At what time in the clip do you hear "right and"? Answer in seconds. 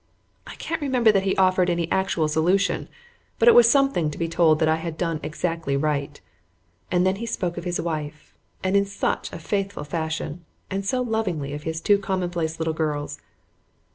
5.77-7.05